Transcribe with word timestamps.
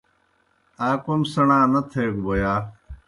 آ 0.87 0.89
کوْم 1.03 1.21
سیْݨا 1.31 1.59
نہ 1.71 1.81
تھیگہ 1.89 2.21
بوْ 2.23 2.33
یا؟ 2.41 2.53